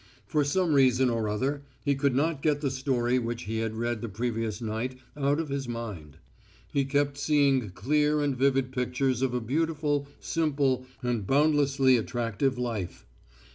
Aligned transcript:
For 0.25 0.43
some 0.43 0.73
reason 0.73 1.11
or 1.11 1.29
other 1.29 1.61
he 1.85 1.93
could 1.93 2.15
not 2.15 2.41
get 2.41 2.61
the 2.61 2.71
story 2.71 3.19
which 3.19 3.43
he 3.43 3.59
had 3.59 3.75
read 3.75 4.01
the 4.01 4.09
previous 4.09 4.59
night 4.59 4.97
out 5.15 5.39
of 5.39 5.49
his 5.49 5.67
mind. 5.67 6.17
He 6.73 6.85
kept 6.85 7.19
seeing 7.19 7.69
clear 7.69 8.19
and 8.19 8.35
vivid 8.35 8.71
pictures 8.71 9.21
of 9.21 9.35
a 9.35 9.39
beautiful, 9.39 10.07
simple, 10.19 10.87
and 11.03 11.27
boundlessly 11.27 11.97
attractive 11.97 12.57
life. 12.57 13.05